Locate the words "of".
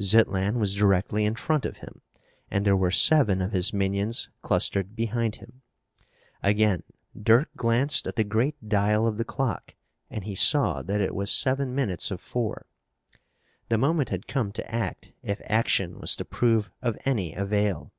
1.66-1.76, 3.42-3.52, 9.06-9.18, 12.10-12.22, 16.80-16.96